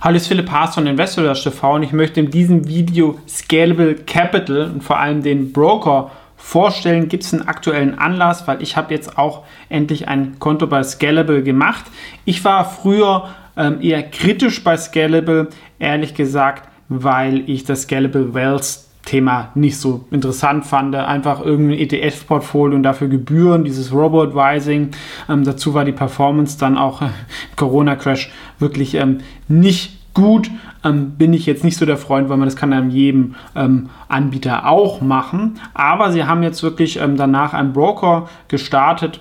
Hallo, 0.00 0.16
ich 0.16 0.28
bin 0.28 0.36
Philipp 0.36 0.52
Haas 0.52 0.76
von 0.76 0.86
Investors 0.86 1.42
TV 1.42 1.74
und 1.74 1.82
ich 1.82 1.90
möchte 1.90 2.20
in 2.20 2.30
diesem 2.30 2.68
Video 2.68 3.18
Scalable 3.28 3.96
Capital 3.96 4.70
und 4.70 4.84
vor 4.84 5.00
allem 5.00 5.24
den 5.24 5.52
Broker 5.52 6.12
vorstellen. 6.36 7.08
Gibt 7.08 7.24
es 7.24 7.34
einen 7.34 7.48
aktuellen 7.48 7.98
Anlass, 7.98 8.46
weil 8.46 8.62
ich 8.62 8.76
habe 8.76 8.94
jetzt 8.94 9.18
auch 9.18 9.42
endlich 9.68 10.06
ein 10.06 10.38
Konto 10.38 10.68
bei 10.68 10.84
Scalable 10.84 11.42
gemacht. 11.42 11.84
Ich 12.24 12.44
war 12.44 12.64
früher 12.64 13.30
ähm, 13.56 13.82
eher 13.82 14.04
kritisch 14.04 14.62
bei 14.62 14.76
Scalable, 14.76 15.48
ehrlich 15.80 16.14
gesagt, 16.14 16.68
weil 16.88 17.50
ich 17.50 17.64
das 17.64 17.82
Scalable 17.82 18.34
Wealth 18.34 18.87
Thema 19.08 19.48
nicht 19.54 19.78
so 19.78 20.04
interessant 20.10 20.66
fand. 20.66 20.94
Einfach 20.94 21.40
irgendein 21.40 21.78
ETF-Portfolio 21.78 22.76
und 22.76 22.82
dafür 22.82 23.08
Gebühren, 23.08 23.64
dieses 23.64 23.90
Robo-Advising. 23.92 24.90
Ähm, 25.30 25.44
dazu 25.44 25.72
war 25.72 25.86
die 25.86 25.92
Performance 25.92 26.58
dann 26.58 26.76
auch 26.76 27.00
äh, 27.00 27.08
Corona-Crash 27.56 28.30
wirklich 28.58 28.94
ähm, 28.94 29.18
nicht 29.48 30.12
gut. 30.12 30.50
Ähm, 30.84 31.12
bin 31.12 31.32
ich 31.32 31.46
jetzt 31.46 31.64
nicht 31.64 31.78
so 31.78 31.86
der 31.86 31.96
Freund, 31.96 32.28
weil 32.28 32.36
man 32.36 32.48
das 32.48 32.56
kann 32.56 32.72
an 32.74 32.90
jedem 32.90 33.34
ähm, 33.56 33.88
Anbieter 34.08 34.68
auch 34.68 35.00
machen. 35.00 35.58
Aber 35.72 36.12
sie 36.12 36.24
haben 36.24 36.42
jetzt 36.42 36.62
wirklich 36.62 37.00
ähm, 37.00 37.16
danach 37.16 37.54
einen 37.54 37.72
Broker 37.72 38.28
gestartet, 38.48 39.20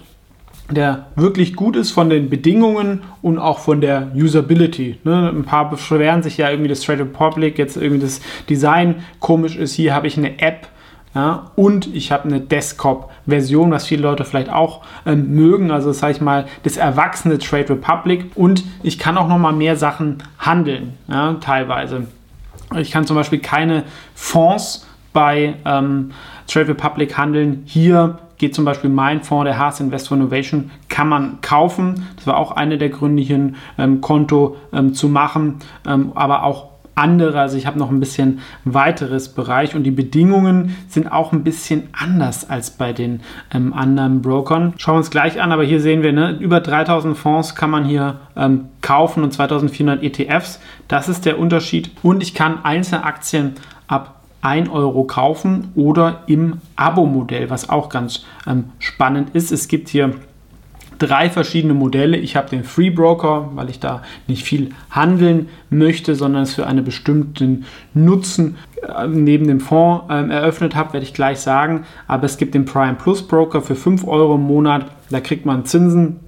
der 0.70 1.08
wirklich 1.16 1.56
gut 1.56 1.76
ist 1.76 1.92
von 1.92 2.10
den 2.10 2.30
Bedingungen 2.30 3.04
und 3.22 3.40
auch 3.40 3.60
von 3.60 3.80
der 3.80 4.12
Usability. 4.14 4.98
Ne? 5.04 5.30
Ein 5.30 5.44
paar 5.44 5.70
beschweren 5.70 6.24
sich 6.24 6.38
ja 6.38 6.50
irgendwie, 6.50 6.70
dass 6.70 6.82
Trade 6.82 7.04
Republic 7.04 7.58
jetzt 7.58 7.78
irgendwie 7.78 8.02
das 8.02 8.22
Design 8.50 8.96
komisch 9.20 9.56
ist. 9.56 9.74
Hier 9.74 9.94
habe 9.94 10.08
ich 10.08 10.18
eine 10.18 10.40
App 10.40 10.68
ja, 11.18 11.52
und 11.56 11.96
ich 11.96 12.12
habe 12.12 12.26
eine 12.26 12.40
Desktop-Version, 12.40 13.72
was 13.72 13.88
viele 13.88 14.04
Leute 14.04 14.24
vielleicht 14.24 14.52
auch 14.52 14.84
ähm, 15.06 15.34
mögen. 15.34 15.72
Also 15.72 15.92
sage 15.92 16.14
ich 16.14 16.22
mal, 16.22 16.46
das 16.62 16.78
erwachsene 16.78 17.40
Trade 17.40 17.72
Republic. 17.72 18.26
Und 18.36 18.64
ich 18.84 19.00
kann 19.00 19.18
auch 19.18 19.28
noch 19.28 19.40
mal 19.40 19.54
mehr 19.54 19.78
Sachen 19.78 20.22
handeln, 20.38 20.94
ja, 21.08 21.34
teilweise. 21.42 22.06
Ich 22.76 22.92
kann 22.92 23.08
zum 23.08 23.16
Beispiel 23.16 23.40
keine 23.40 23.84
Fonds 24.14 24.86
bei 25.12 25.56
ähm, 25.66 26.12
Trade 26.46 26.68
Republic 26.68 27.18
handeln. 27.18 27.64
Hier 27.66 28.20
geht 28.38 28.56
zum 28.56 28.66
Beispiel 28.66 28.90
mein 28.90 29.24
Fonds, 29.24 29.46
der 29.46 29.58
Haas 29.58 29.80
Invest 29.80 30.08
for 30.08 30.18
Innovation, 30.18 30.72
kann 30.90 31.10
man 31.10 31.42
kaufen. 31.42 32.08
Das 32.16 32.28
war 32.28 32.38
auch 32.38 32.52
einer 32.52 32.78
der 32.78 32.90
Gründe, 32.90 33.22
hier 33.22 33.38
ein 33.38 33.56
ähm, 33.78 34.02
Konto 34.02 34.58
ähm, 34.74 34.94
zu 34.94 35.10
machen, 35.10 35.56
ähm, 35.86 36.12
aber 36.16 36.44
auch 36.44 36.78
andere. 36.98 37.40
Also 37.40 37.58
ich 37.58 37.66
habe 37.66 37.80
noch 37.80 37.92
ein 37.92 38.00
bisschen 38.00 38.40
weiteres 38.66 39.30
Bereich 39.30 39.76
und 39.76 39.84
die 39.84 39.92
Bedingungen 39.92 40.76
sind 40.90 41.12
auch 41.12 41.32
ein 41.32 41.44
bisschen 41.44 41.90
anders 41.94 42.50
als 42.50 42.72
bei 42.72 42.92
den 42.92 43.22
ähm, 43.54 43.74
anderen 43.74 44.22
Brokern. 44.22 44.74
Schauen 44.78 44.96
wir 44.96 45.00
uns 45.00 45.12
gleich 45.12 45.42
an, 45.42 45.52
aber 45.52 45.64
hier 45.64 45.80
sehen 45.80 46.02
wir, 46.02 46.12
ne, 46.12 46.38
über 46.40 46.60
3000 46.60 47.16
Fonds 47.16 47.56
kann 47.56 47.70
man 47.70 47.86
hier 47.86 48.20
ähm, 48.36 48.66
kaufen 48.82 49.24
und 49.24 49.32
2400 49.32 50.04
ETFs. 50.04 50.60
Das 50.88 51.08
ist 51.08 51.26
der 51.26 51.40
Unterschied. 51.40 51.92
Und 52.02 52.22
ich 52.22 52.34
kann 52.34 52.66
einzelne 52.66 53.04
Aktien 53.04 53.54
ab 53.88 54.17
1 54.42 54.70
Euro 54.70 55.04
kaufen 55.04 55.72
oder 55.76 56.24
im 56.28 56.62
Abo-Modell, 56.76 57.50
was 57.50 57.70
auch 57.70 57.90
ganz 57.90 58.26
ähm, 58.46 58.66
spannend 58.80 59.36
ist. 59.36 59.52
Es 59.52 59.68
gibt 59.68 59.90
hier 59.90 60.14
drei 61.00 61.30
verschiedene 61.30 61.74
Modelle. 61.74 62.18
Ich 62.18 62.36
habe 62.36 62.50
den 62.50 62.64
Free 62.64 62.90
Broker, 62.90 63.50
weil 63.56 63.70
ich 63.70 63.80
da 63.80 64.02
nicht 64.28 64.44
viel 64.44 64.72
handeln 64.90 65.50
möchte, 65.70 66.16
sondern 66.16 66.44
es 66.44 66.54
für 66.54 66.68
einen 66.68 66.84
bestimmten 66.84 67.66
Nutzen 67.94 68.58
äh, 68.82 69.08
neben 69.08 69.48
dem 69.48 69.60
Fonds 69.60 70.06
äh, 70.10 70.30
eröffnet 70.30 70.76
habe, 70.76 70.94
werde 70.94 71.06
ich 71.06 71.14
gleich 71.14 71.40
sagen. 71.40 71.86
Aber 72.08 72.26
es 72.26 72.38
gibt 72.38 72.56
den 72.56 72.66
Prime 72.66 72.96
Plus 72.96 73.28
Broker 73.28 73.62
für 73.62 73.76
5 73.76 74.08
Euro 74.08 74.36
im 74.36 74.44
Monat. 74.44 74.86
Da 75.10 75.20
kriegt 75.20 75.46
man 75.46 75.66
Zinsen 75.66 76.20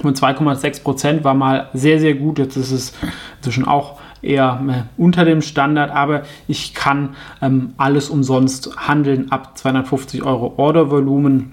von 0.00 0.14
2,6 0.14 0.82
Prozent, 0.82 1.24
war 1.24 1.34
mal 1.34 1.68
sehr, 1.72 2.00
sehr 2.00 2.14
gut. 2.14 2.38
Jetzt 2.38 2.56
ist 2.56 2.70
es 2.70 2.92
inzwischen 3.38 3.66
auch 3.66 3.98
eher 4.22 4.60
äh, 4.68 5.00
unter 5.00 5.24
dem 5.24 5.42
Standard, 5.42 5.90
aber 5.90 6.22
ich 6.48 6.74
kann 6.74 7.10
ähm, 7.42 7.74
alles 7.76 8.10
umsonst 8.10 8.76
handeln 8.76 9.30
ab 9.30 9.56
250 9.56 10.22
Euro 10.22 10.54
Ordervolumen. 10.56 11.52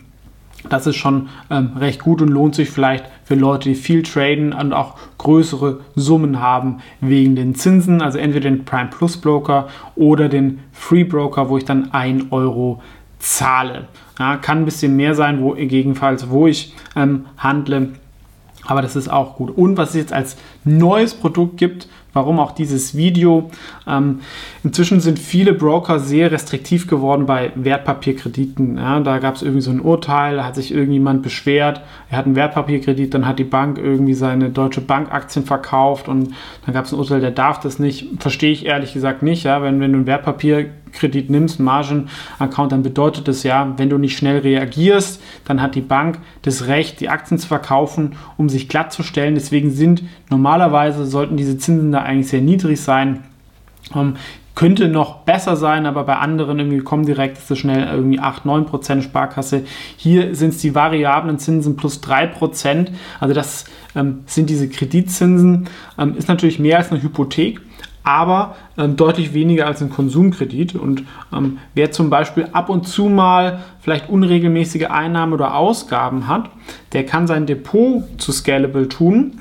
Das 0.70 0.88
ist 0.88 0.96
schon 0.96 1.28
ähm, 1.50 1.72
recht 1.78 2.02
gut 2.02 2.22
und 2.22 2.30
lohnt 2.30 2.56
sich 2.56 2.70
vielleicht 2.70 3.06
für 3.26 3.36
Leute, 3.36 3.70
die 3.70 3.76
viel 3.76 4.02
traden 4.04 4.54
und 4.54 4.74
auch 4.74 4.96
größere 5.18 5.82
Summen 5.96 6.40
haben 6.40 6.78
wegen 7.02 7.36
den 7.36 7.56
Zinsen. 7.56 8.02
Also 8.02 8.18
entweder 8.18 8.50
den 8.50 8.64
Prime 8.64 8.90
Plus 8.90 9.18
Broker 9.18 9.68
oder 9.96 10.30
den 10.30 10.60
Free 10.72 11.04
Broker, 11.04 11.50
wo 11.50 11.58
ich 11.58 11.66
dann 11.66 11.92
1 11.92 12.32
Euro 12.32 12.82
zahle. 13.20 13.88
Ja, 14.20 14.38
kann 14.38 14.60
ein 14.60 14.66
bisschen 14.66 14.96
mehr 14.96 15.16
sein, 15.16 15.42
wo 15.42 15.52
gegebenenfalls, 15.52 16.30
wo 16.30 16.48
ich 16.48 16.74
ähm, 16.96 17.26
handle. 17.38 17.90
Aber 18.66 18.82
das 18.82 18.96
ist 18.96 19.10
auch 19.10 19.36
gut. 19.36 19.58
Und 19.58 19.76
was 19.76 19.90
es 19.90 19.96
jetzt 19.96 20.14
als 20.14 20.38
neues 20.64 21.14
Produkt 21.14 21.58
gibt, 21.58 21.88
warum 22.14 22.40
auch 22.40 22.52
dieses 22.52 22.96
Video. 22.96 23.50
Ähm, 23.88 24.20
inzwischen 24.64 25.02
sind 25.02 25.20
viele 25.20 25.54
Broker 25.54 26.00
sehr 26.00 26.32
restriktiv 26.32 26.88
geworden 26.88 27.26
bei 27.26 27.52
Wertpapierkrediten. 27.56 28.78
Ja, 28.78 29.00
da 29.00 29.20
gab 29.20 29.36
es 29.36 29.42
irgendwie 29.42 29.62
so 29.62 29.72
ein 29.72 29.82
Urteil, 29.82 30.38
da 30.38 30.46
hat 30.46 30.56
sich 30.56 30.74
irgendjemand 30.74 31.24
beschwert, 31.24 31.82
er 32.10 32.18
hat 32.18 32.26
einen 32.26 32.36
Wertpapierkredit, 32.36 33.14
dann 33.14 33.28
hat 33.28 33.40
die 33.40 33.44
Bank 33.44 33.78
irgendwie 33.78 34.14
seine 34.14 34.50
Deutsche 34.50 34.82
Bank-Aktien 34.82 35.46
verkauft 35.46 36.08
und 36.08 36.34
dann 36.66 36.74
gab 36.74 36.86
es 36.86 36.94
ein 36.94 37.00
Urteil, 37.00 37.22
der 37.22 37.32
darf 37.32 37.60
das 37.60 37.80
nicht. 37.80 38.08
Verstehe 38.20 38.52
ich 38.52 38.66
ehrlich 38.66 38.94
gesagt 38.94 39.24
nicht. 39.24 39.44
Ja, 39.44 39.62
wenn, 39.62 39.80
wenn 39.80 39.94
du 39.94 40.00
ein 40.00 40.08
Wertpapier 40.08 40.70
Kredit 40.94 41.30
nimmst, 41.30 41.60
Margin-Account, 41.60 42.72
dann 42.72 42.84
bedeutet 42.84 43.28
das 43.28 43.44
ja, 43.44 43.74
wenn 43.78 43.90
du 43.90 43.98
nicht 43.98 44.18
schnell 44.18 44.40
reagierst, 44.40 45.22
dann 45.46 45.62
hat 45.62 45.76
die 45.76 45.82
Bank 45.82 46.20
das 46.44 46.68
Recht, 46.68 47.02
die 47.02 47.10
Aktien 47.10 47.40
zu 47.40 47.48
verkaufen, 47.48 48.16
um 48.38 48.48
sich 48.48 48.70
glattzustellen. 48.70 49.36
Deswegen 49.36 49.72
sind 49.72 50.04
normalerweise, 50.30 51.06
sollten 51.06 51.36
diese 51.36 51.58
Zinsen 51.58 51.92
da 51.92 52.03
eigentlich 52.04 52.28
sehr 52.28 52.42
niedrig 52.42 52.82
sein. 52.82 53.24
Ähm, 53.96 54.16
könnte 54.56 54.88
noch 54.88 55.20
besser 55.20 55.56
sein, 55.56 55.88
aber 55.88 56.04
bei 56.04 56.18
anderen 56.18 56.60
irgendwie 56.60 56.80
kommen 56.80 57.06
direkt 57.06 57.40
so 57.40 57.56
schnell 57.56 57.88
irgendwie 57.88 58.20
8, 58.20 58.46
9 58.46 58.66
Prozent 58.66 59.04
Sparkasse. 59.04 59.64
Hier 59.98 60.36
sind 60.36 60.50
es 60.50 60.60
die 60.60 60.76
variablen 60.76 61.40
Zinsen 61.40 61.76
plus 61.76 62.02
3 62.02 62.28
Prozent. 62.28 62.92
Also 63.20 63.34
das 63.34 63.66
ähm, 63.96 64.20
sind 64.28 64.50
diese 64.50 64.70
Kreditzinsen. 64.70 65.68
Ähm, 65.98 66.16
ist 66.16 66.28
natürlich 66.28 66.60
mehr 66.60 66.78
als 66.78 66.92
eine 66.92 67.02
Hypothek 67.02 67.62
aber 68.04 68.56
ähm, 68.78 68.96
deutlich 68.98 69.34
weniger 69.34 69.66
als 69.66 69.82
ein 69.82 69.90
Konsumkredit. 69.90 70.76
Und 70.76 71.04
ähm, 71.34 71.60
wer 71.74 71.92
zum 71.92 72.10
Beispiel 72.10 72.50
ab 72.52 72.70
und 72.70 72.88
zu 72.88 73.06
mal 73.06 73.62
vielleicht 73.80 74.10
unregelmäßige 74.10 74.88
Einnahmen 74.90 75.34
oder 75.34 75.56
Ausgaben 75.56 76.28
hat, 76.28 76.50
der 76.92 77.06
kann 77.06 77.28
sein 77.28 77.46
Depot 77.46 78.04
zu 78.18 78.32
Scalable 78.32 78.90
tun 78.90 79.40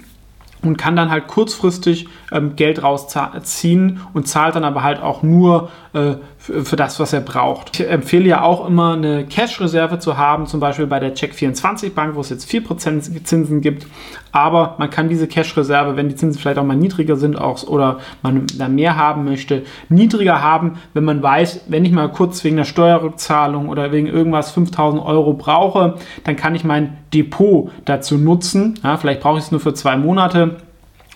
und 0.63 0.77
kann 0.77 0.97
dann 0.97 1.11
halt 1.11 1.27
kurzfristig 1.27 2.09
ähm, 2.31 2.57
Geld 2.57 2.83
rausziehen 2.83 4.01
und 4.13 4.29
zahlt 4.29 4.55
dann 4.55 4.65
aber 4.65 4.83
halt 4.83 5.01
auch 5.01 5.23
nur 5.23 5.71
äh, 5.93 6.15
für, 6.43 6.65
für, 6.65 6.75
das, 6.75 6.99
was 6.99 7.13
er 7.13 7.21
braucht. 7.21 7.79
Ich 7.79 7.89
empfehle 7.89 8.25
ja 8.25 8.43
auch 8.43 8.67
immer 8.67 8.95
eine 8.95 9.25
Cash-Reserve 9.27 10.01
zu 10.01 10.19
haben, 10.19 10.47
zum 10.47 10.59
Beispiel 10.59 10.89
bei 10.89 10.99
der 10.99 11.15
Check24 11.15 11.95
Bank, 11.95 12.17
wo 12.17 12.21
es 12.21 12.31
jetzt 12.31 12.51
4% 12.51 13.23
Zinsen 13.23 13.61
gibt. 13.61 13.87
Aber 14.33 14.75
man 14.79 14.91
kann 14.91 15.09
diese 15.09 15.29
Cash-Reserve, 15.29 15.95
wenn 15.95 16.09
die 16.09 16.17
Zinsen 16.17 16.41
vielleicht 16.41 16.59
auch 16.59 16.65
mal 16.65 16.77
niedriger 16.77 17.15
sind 17.15 17.41
auch, 17.41 17.63
oder 17.69 18.01
man 18.23 18.47
da 18.59 18.67
mehr 18.67 18.97
haben 18.97 19.25
möchte, 19.25 19.63
niedriger 19.89 20.43
haben, 20.43 20.79
wenn 20.95 21.05
man 21.05 21.23
weiß, 21.23 21.67
wenn 21.69 21.85
ich 21.85 21.93
mal 21.93 22.11
kurz 22.11 22.43
wegen 22.43 22.57
der 22.57 22.65
Steuerrückzahlung 22.65 23.69
oder 23.69 23.93
wegen 23.93 24.09
irgendwas 24.09 24.51
5000 24.51 25.01
Euro 25.01 25.35
brauche, 25.35 25.95
dann 26.25 26.35
kann 26.35 26.57
ich 26.57 26.65
mein 26.65 26.99
Depot 27.15 27.71
dazu 27.85 28.19
nutzen. 28.19 28.81
Ja, 28.83 28.97
vielleicht 28.97 29.21
brauche 29.21 29.39
ich 29.39 29.45
es 29.45 29.53
nur 29.53 29.61
für 29.61 29.75
zwei 29.75 29.97
Monate 29.97 30.57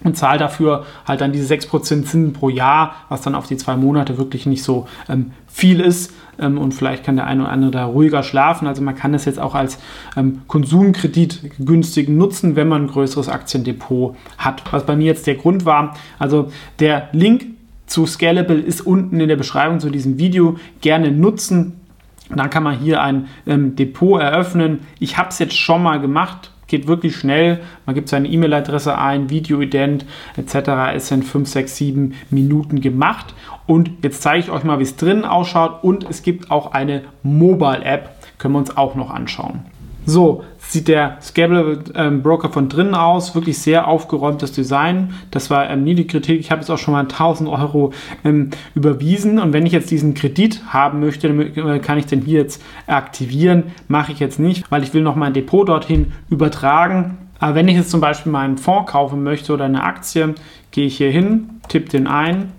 und 0.04 0.16
zahle 0.16 0.38
dafür 0.38 0.84
halt 1.06 1.20
dann 1.20 1.32
diese 1.32 1.52
6% 1.52 1.82
Zinsen 1.82 2.32
pro 2.32 2.48
Jahr, 2.48 2.94
was 3.08 3.22
dann 3.22 3.34
auf 3.34 3.46
die 3.46 3.56
zwei 3.56 3.76
Monate 3.76 4.18
wirklich 4.18 4.46
nicht 4.46 4.62
so 4.62 4.86
ähm, 5.08 5.32
viel 5.46 5.80
ist. 5.80 6.12
Ähm, 6.38 6.58
und 6.58 6.72
vielleicht 6.72 7.04
kann 7.04 7.16
der 7.16 7.26
eine 7.26 7.42
oder 7.42 7.50
andere 7.50 7.70
da 7.70 7.84
ruhiger 7.86 8.22
schlafen. 8.22 8.66
Also 8.66 8.82
man 8.82 8.94
kann 8.94 9.12
das 9.12 9.24
jetzt 9.24 9.38
auch 9.38 9.54
als 9.54 9.78
ähm, 10.16 10.42
Konsumkredit 10.48 11.52
günstig 11.64 12.08
nutzen, 12.08 12.56
wenn 12.56 12.68
man 12.68 12.84
ein 12.84 12.88
größeres 12.88 13.28
Aktiendepot 13.28 14.16
hat. 14.36 14.62
Was 14.70 14.84
bei 14.84 14.96
mir 14.96 15.06
jetzt 15.06 15.26
der 15.26 15.36
Grund 15.36 15.64
war, 15.64 15.96
also 16.18 16.50
der 16.78 17.08
Link 17.12 17.46
zu 17.86 18.04
Scalable 18.04 18.58
ist 18.58 18.82
unten 18.82 19.20
in 19.20 19.28
der 19.28 19.36
Beschreibung 19.36 19.80
zu 19.80 19.90
diesem 19.90 20.18
Video. 20.18 20.56
Gerne 20.80 21.10
nutzen. 21.10 21.80
Dann 22.28 22.50
kann 22.50 22.64
man 22.64 22.76
hier 22.76 23.00
ein 23.02 23.28
ähm, 23.46 23.76
Depot 23.76 24.20
eröffnen. 24.20 24.80
Ich 24.98 25.16
habe 25.16 25.28
es 25.28 25.38
jetzt 25.38 25.56
schon 25.56 25.82
mal 25.82 26.00
gemacht 26.00 26.50
geht 26.66 26.88
wirklich 26.88 27.16
schnell. 27.16 27.60
Man 27.84 27.94
gibt 27.94 28.08
seine 28.08 28.28
E-Mail-Adresse 28.28 28.98
ein, 28.98 29.30
Videoident 29.30 30.04
etc. 30.36 30.94
ist 30.96 31.10
in 31.12 31.22
5, 31.22 31.48
6, 31.48 31.76
7 31.76 32.14
Minuten 32.30 32.80
gemacht. 32.80 33.34
Und 33.66 33.90
jetzt 34.02 34.22
zeige 34.22 34.40
ich 34.40 34.50
euch 34.50 34.64
mal, 34.64 34.78
wie 34.78 34.84
es 34.84 34.96
drin 34.96 35.24
ausschaut. 35.24 35.82
Und 35.82 36.08
es 36.08 36.22
gibt 36.22 36.50
auch 36.50 36.72
eine 36.72 37.02
Mobile-App, 37.22 38.10
können 38.38 38.54
wir 38.54 38.58
uns 38.58 38.76
auch 38.76 38.94
noch 38.94 39.10
anschauen. 39.10 39.66
So 40.06 40.44
sieht 40.58 40.86
der 40.88 41.18
Scalable 41.20 41.80
ähm, 41.94 42.22
Broker 42.22 42.48
von 42.48 42.68
drinnen 42.68 42.94
aus. 42.94 43.34
Wirklich 43.34 43.58
sehr 43.58 43.88
aufgeräumtes 43.88 44.52
Design. 44.52 45.14
Das 45.32 45.50
war 45.50 45.68
ähm, 45.68 45.82
nie 45.82 45.94
die 45.94 46.06
Kritik. 46.06 46.38
Ich 46.38 46.50
habe 46.50 46.60
jetzt 46.60 46.70
auch 46.70 46.78
schon 46.78 46.92
mal 46.92 47.00
1000 47.00 47.50
Euro 47.50 47.92
ähm, 48.24 48.50
überwiesen. 48.74 49.40
Und 49.40 49.52
wenn 49.52 49.66
ich 49.66 49.72
jetzt 49.72 49.90
diesen 49.90 50.14
Kredit 50.14 50.62
haben 50.68 51.00
möchte, 51.00 51.28
dann 51.28 51.40
äh, 51.40 51.78
kann 51.80 51.98
ich 51.98 52.06
den 52.06 52.22
hier 52.22 52.40
jetzt 52.40 52.62
aktivieren. 52.86 53.64
Mache 53.88 54.12
ich 54.12 54.20
jetzt 54.20 54.38
nicht, 54.38 54.70
weil 54.70 54.84
ich 54.84 54.94
will 54.94 55.02
noch 55.02 55.16
mein 55.16 55.34
Depot 55.34 55.68
dorthin 55.68 56.12
übertragen. 56.30 57.18
Aber 57.38 57.56
wenn 57.56 57.68
ich 57.68 57.76
jetzt 57.76 57.90
zum 57.90 58.00
Beispiel 58.00 58.32
meinen 58.32 58.58
Fonds 58.58 58.90
kaufen 58.90 59.22
möchte 59.22 59.52
oder 59.52 59.64
eine 59.64 59.82
Aktie, 59.82 60.34
gehe 60.70 60.86
ich 60.86 60.96
hier 60.96 61.10
hin, 61.10 61.60
tippe 61.68 61.90
den 61.90 62.06
ein 62.06 62.52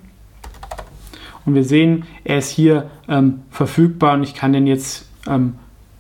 und 1.45 1.55
wir 1.55 1.63
sehen, 1.63 2.03
er 2.23 2.37
ist 2.39 2.51
hier 2.51 2.89
ähm, 3.07 3.39
verfügbar 3.49 4.15
und 4.15 4.23
ich 4.23 4.35
kann 4.35 4.53
den 4.53 4.67
jetzt 4.67 5.07
ähm, 5.27 5.53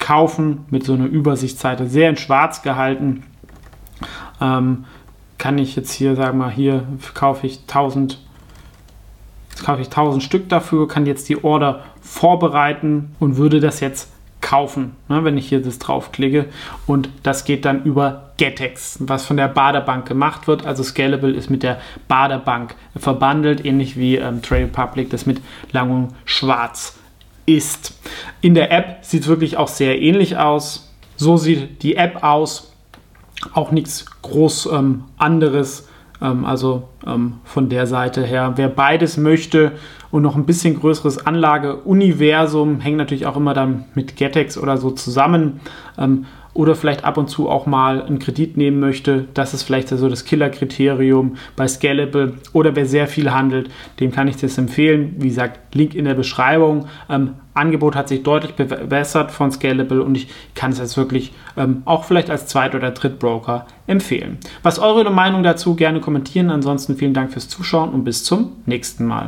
kaufen 0.07 0.65
mit 0.69 0.85
so 0.85 0.93
einer 0.93 1.05
Übersichtsseite, 1.05 1.87
sehr 1.87 2.09
in 2.09 2.15
schwarz 2.15 2.61
gehalten. 2.61 3.23
Ähm, 4.39 4.85
kann 5.37 5.57
ich 5.57 5.75
jetzt 5.75 5.91
hier, 5.91 6.15
sagen 6.15 6.37
wir, 6.37 6.49
hier 6.49 6.83
kaufe 7.13 7.45
ich 7.45 7.61
1000 7.61 8.19
Jetzt 9.49 9.65
kaufe 9.65 9.81
ich 9.81 9.87
1000 9.87 10.23
Stück 10.23 10.49
dafür, 10.49 10.87
kann 10.87 11.07
jetzt 11.07 11.27
die 11.29 11.43
Order 11.43 11.83
vorbereiten 11.99 13.15
und 13.19 13.37
würde 13.37 13.59
das 13.59 13.79
jetzt 13.79 14.11
kaufen, 14.39 14.95
ne, 15.09 15.23
wenn 15.23 15.35
ich 15.35 15.49
hier 15.49 15.63
das 15.63 15.79
draufklicke. 15.79 16.45
Und 16.85 17.09
das 17.23 17.43
geht 17.43 17.65
dann 17.65 17.83
über 17.83 18.29
Getex, 18.37 18.99
was 19.01 19.25
von 19.25 19.35
der 19.35 19.47
Baderbank 19.47 20.07
gemacht 20.07 20.47
wird. 20.47 20.65
Also 20.65 20.83
Scalable 20.83 21.31
ist 21.31 21.49
mit 21.49 21.63
der 21.63 21.79
Baderbank 22.07 22.75
verbandelt, 22.95 23.65
ähnlich 23.65 23.97
wie 23.97 24.17
ähm, 24.17 24.43
Trade 24.43 24.65
Republic 24.65 25.09
das 25.09 25.25
mit 25.25 25.41
Lang 25.71 26.13
Schwarz 26.23 26.97
ist. 27.47 27.97
In 28.41 28.53
der 28.53 28.71
App 28.71 28.99
sieht 29.01 29.23
es 29.23 29.27
wirklich 29.27 29.57
auch 29.57 29.67
sehr 29.67 29.99
ähnlich 29.99 30.37
aus. 30.37 30.93
So 31.15 31.37
sieht 31.37 31.81
die 31.81 31.95
App 31.95 32.23
aus. 32.23 32.73
Auch 33.53 33.71
nichts 33.71 34.05
groß 34.21 34.69
ähm, 34.71 35.05
anderes. 35.17 35.87
Ähm, 36.21 36.45
also 36.45 36.89
ähm, 37.05 37.39
von 37.43 37.69
der 37.69 37.87
Seite 37.87 38.23
her. 38.23 38.53
Wer 38.55 38.69
beides 38.69 39.17
möchte 39.17 39.71
und 40.11 40.21
noch 40.21 40.35
ein 40.35 40.45
bisschen 40.45 40.79
größeres 40.79 41.25
Anlageuniversum, 41.25 42.79
hängt 42.79 42.97
natürlich 42.97 43.25
auch 43.25 43.35
immer 43.35 43.53
dann 43.53 43.85
mit 43.93 44.15
Getex 44.15 44.57
oder 44.57 44.77
so 44.77 44.91
zusammen. 44.91 45.59
Oder 46.57 46.73
vielleicht 46.73 47.03
ab 47.03 47.17
und 47.17 47.29
zu 47.29 47.49
auch 47.49 47.67
mal 47.67 48.01
einen 48.01 48.17
Kredit 48.17 48.57
nehmen 48.57 48.79
möchte, 48.79 49.27
das 49.35 49.53
ist 49.53 49.61
vielleicht 49.61 49.89
so 49.89 50.09
das 50.09 50.25
Killer-Kriterium 50.25 51.37
bei 51.55 51.67
Scalable. 51.67 52.33
Oder 52.51 52.75
wer 52.75 52.87
sehr 52.87 53.07
viel 53.07 53.31
handelt, 53.31 53.69
dem 53.99 54.11
kann 54.11 54.27
ich 54.27 54.37
das 54.37 54.57
empfehlen. 54.57 55.13
Wie 55.19 55.27
gesagt, 55.27 55.75
Link 55.75 55.93
in 55.93 56.05
der 56.05 56.15
Beschreibung. 56.15 56.87
Ähm, 57.11 57.35
Angebot 57.53 57.95
hat 57.95 58.07
sich 58.07 58.23
deutlich 58.23 58.53
verbessert 58.55 59.29
von 59.29 59.51
Scalable 59.51 60.01
und 60.01 60.17
ich 60.17 60.29
kann 60.55 60.71
es 60.71 60.79
jetzt 60.79 60.97
wirklich 60.97 61.31
ähm, 61.57 61.83
auch 61.85 62.05
vielleicht 62.05 62.31
als 62.31 62.47
Zweit- 62.47 62.73
oder 62.73 62.89
Drittbroker 62.89 63.67
empfehlen. 63.85 64.39
Was 64.63 64.79
eure 64.79 65.11
Meinung 65.11 65.43
dazu? 65.43 65.75
Gerne 65.75 65.99
kommentieren. 65.99 66.49
Ansonsten 66.49 66.95
vielen 66.95 67.13
Dank 67.13 67.33
fürs 67.33 67.49
Zuschauen 67.49 67.89
und 67.89 68.03
bis 68.03 68.23
zum 68.23 68.53
nächsten 68.65 69.05
Mal. 69.05 69.27